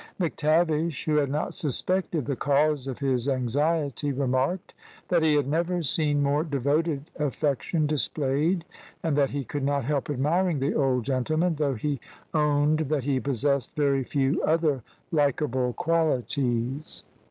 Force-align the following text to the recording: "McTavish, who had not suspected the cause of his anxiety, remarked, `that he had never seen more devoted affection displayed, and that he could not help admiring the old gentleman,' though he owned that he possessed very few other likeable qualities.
"McTavish, 0.19 1.05
who 1.05 1.17
had 1.17 1.29
not 1.29 1.53
suspected 1.53 2.25
the 2.25 2.35
cause 2.35 2.87
of 2.87 2.97
his 2.97 3.29
anxiety, 3.29 4.11
remarked, 4.11 4.73
`that 5.11 5.21
he 5.21 5.35
had 5.35 5.47
never 5.47 5.83
seen 5.83 6.23
more 6.23 6.43
devoted 6.43 7.11
affection 7.19 7.85
displayed, 7.85 8.65
and 9.03 9.15
that 9.15 9.29
he 9.29 9.43
could 9.43 9.61
not 9.61 9.85
help 9.85 10.09
admiring 10.09 10.57
the 10.59 10.73
old 10.73 11.05
gentleman,' 11.05 11.57
though 11.57 11.75
he 11.75 11.99
owned 12.33 12.79
that 12.79 13.03
he 13.03 13.19
possessed 13.19 13.75
very 13.75 14.03
few 14.03 14.41
other 14.41 14.81
likeable 15.11 15.71
qualities. 15.73 17.03